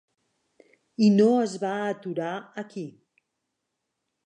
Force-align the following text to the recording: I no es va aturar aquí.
I 1.07 1.09
no 1.17 1.27
es 1.41 1.53
va 1.65 1.75
aturar 1.91 2.33
aquí. 2.65 2.87